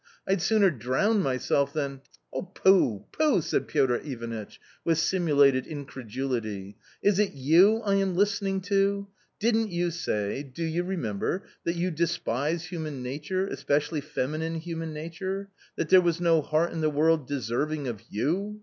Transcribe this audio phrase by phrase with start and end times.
[0.27, 2.01] I'd sooner drown myself than
[2.55, 6.73] ""Pooh, pooh!" said Piotr Ivanitch, with simulated incre dulity;"
[7.07, 9.07] is it you I am listening to?
[9.39, 15.49] Didn't you say— do you remember?— that you despise human nature, especially feminine human nature;
[15.75, 18.59] that there was no heart in the world deserving of you?